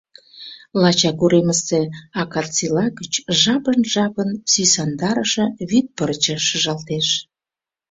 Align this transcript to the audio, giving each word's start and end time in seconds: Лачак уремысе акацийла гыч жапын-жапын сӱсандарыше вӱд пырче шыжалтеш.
Лачак 0.81 1.19
уремысе 1.25 1.79
акацийла 2.21 2.85
гыч 2.99 3.13
жапын-жапын 3.41 4.29
сӱсандарыше 4.51 5.45
вӱд 5.69 5.85
пырче 5.97 6.35
шыжалтеш. 6.47 7.07